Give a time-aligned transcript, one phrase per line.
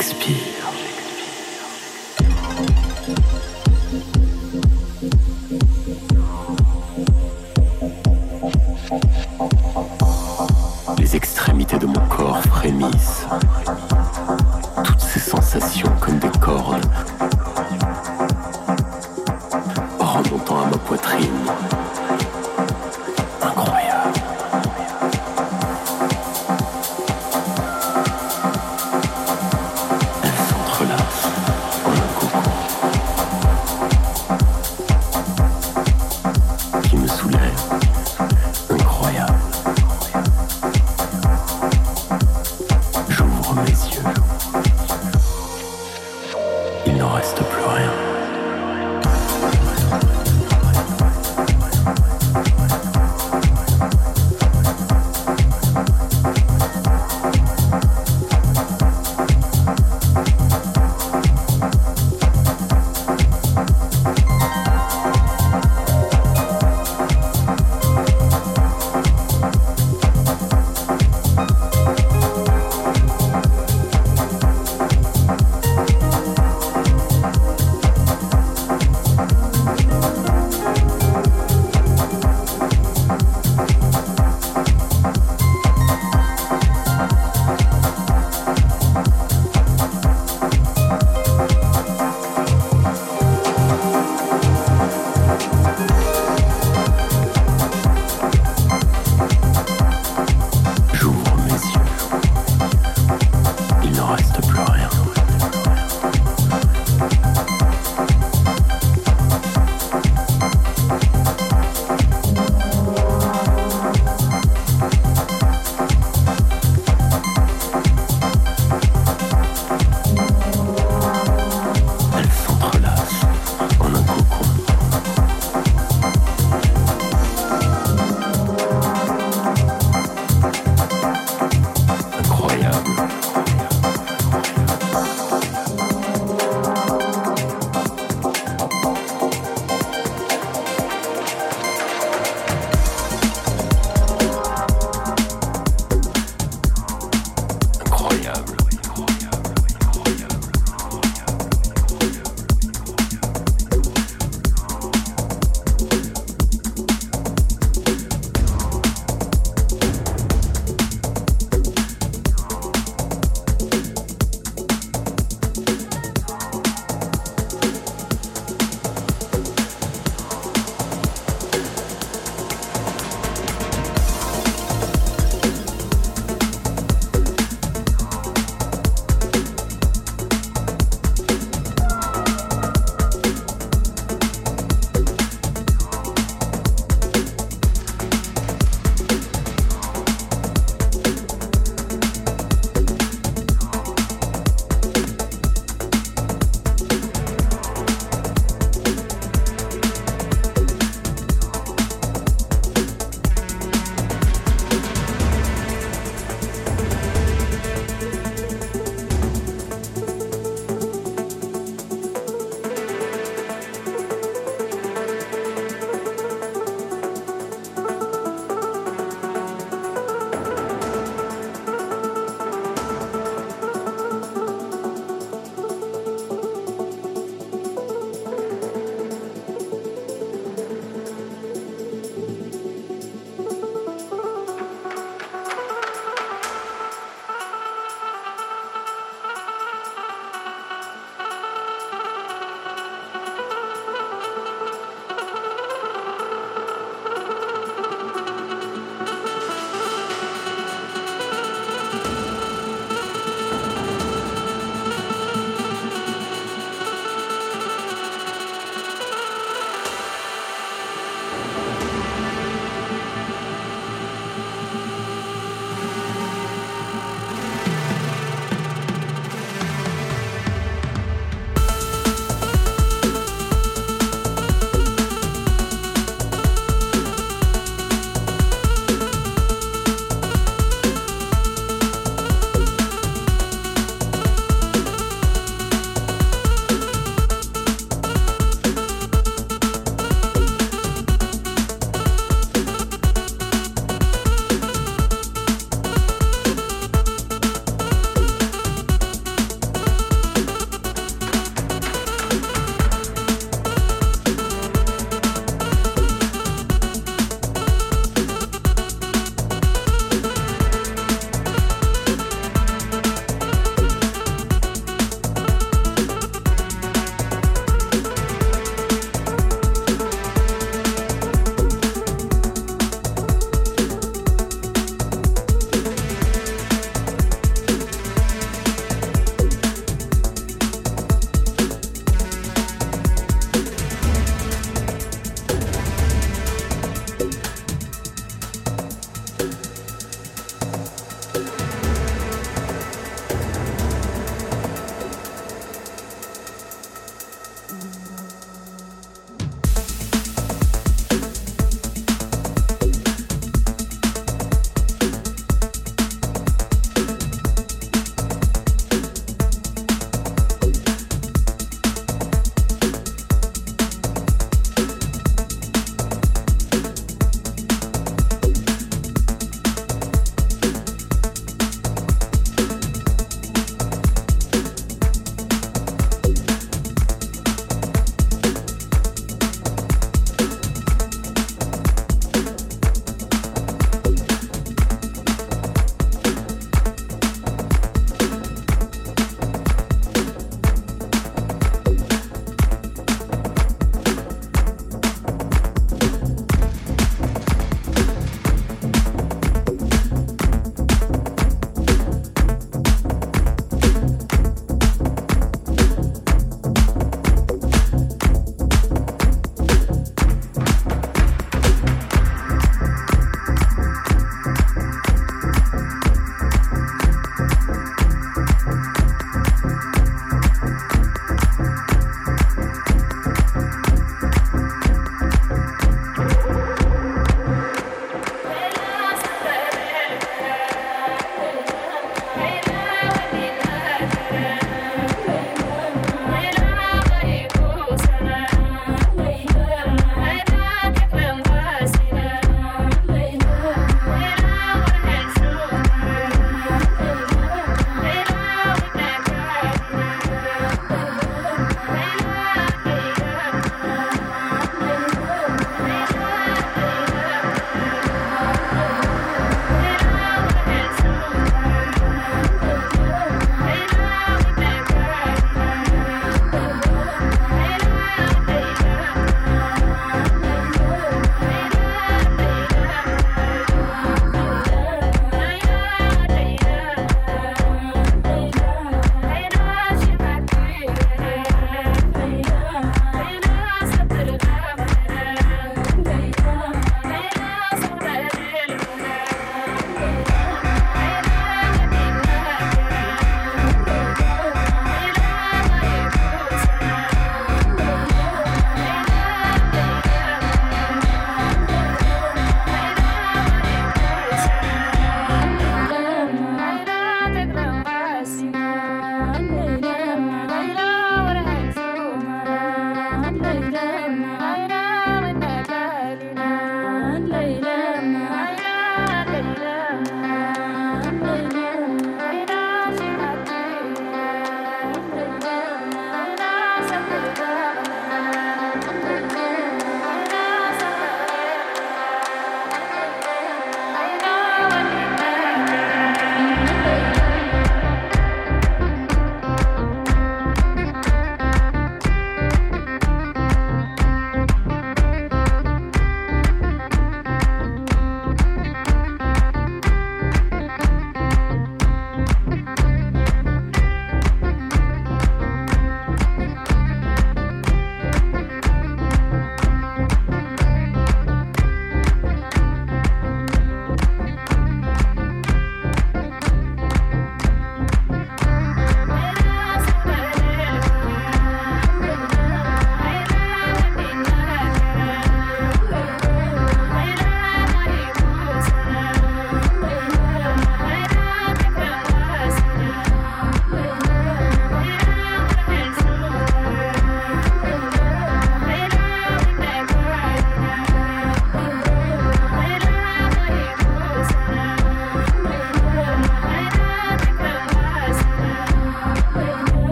[0.00, 0.49] Expire.